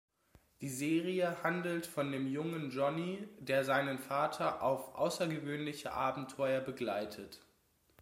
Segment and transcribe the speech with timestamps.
[0.61, 7.45] Die Serie handelt von dem Jungen Jonny, der seinen Vater auf außergewöhnliche Abenteuer begleitet.